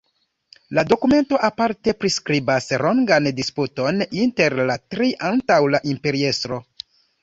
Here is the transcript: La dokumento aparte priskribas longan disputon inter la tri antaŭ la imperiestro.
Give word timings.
La 0.77 0.83
dokumento 0.93 1.39
aparte 1.49 1.95
priskribas 2.05 2.69
longan 2.87 3.31
disputon 3.43 4.03
inter 4.27 4.59
la 4.73 4.83
tri 4.93 5.15
antaŭ 5.35 5.63
la 5.75 5.87
imperiestro. 5.97 6.65